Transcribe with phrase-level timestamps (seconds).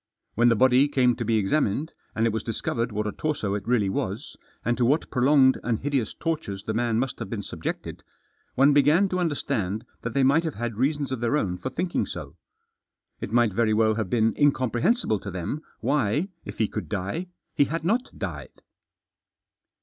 [0.33, 3.67] When the body came to be examined, and it was discovered what a torso it
[3.67, 4.35] really was,
[4.65, 8.01] and to what prolonged and hideous tortures the man must have been subjected,
[8.55, 12.07] one began to understand that they might have had reasons of their own for thinking
[12.07, 12.35] so.
[13.19, 17.65] It might very well have been incomprehensible to them why, if he could die, he
[17.65, 18.63] hadn't died.